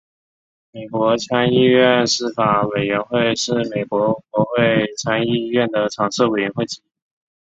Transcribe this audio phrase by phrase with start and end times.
[0.71, 6.83] 美国参议院司法委员会是美国国会参议院的常设委员会之一。